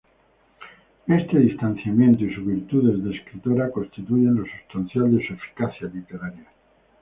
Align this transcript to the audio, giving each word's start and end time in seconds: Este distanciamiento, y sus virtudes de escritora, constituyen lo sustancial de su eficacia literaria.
Este 1.05 1.37
distanciamiento, 1.37 2.23
y 2.25 2.33
sus 2.33 2.43
virtudes 2.47 3.03
de 3.03 3.15
escritora, 3.15 3.69
constituyen 3.69 4.33
lo 4.33 4.45
sustancial 4.47 5.15
de 5.15 5.27
su 5.27 5.33
eficacia 5.35 5.87
literaria. 5.89 6.47